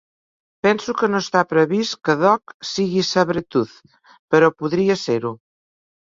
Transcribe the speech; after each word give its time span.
Penso 0.67 0.93
que 0.99 1.09
no 1.15 1.19
està 1.23 1.41
previst 1.49 1.97
que 2.07 2.15
Dog 2.21 2.53
sigui 2.69 3.03
Sabretooth, 3.09 3.75
però 4.37 4.49
podria 4.63 4.97
ser-ho. 5.03 5.33